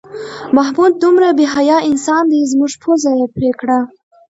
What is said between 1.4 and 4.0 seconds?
حیا انسان دی زموږ پوزه یې پرې کړه.